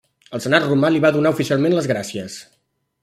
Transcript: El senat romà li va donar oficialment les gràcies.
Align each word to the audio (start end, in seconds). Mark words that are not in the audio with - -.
El 0.37 0.41
senat 0.45 0.63
romà 0.69 0.89
li 0.95 1.01
va 1.03 1.11
donar 1.17 1.33
oficialment 1.37 1.77
les 1.77 1.91
gràcies. 1.93 2.39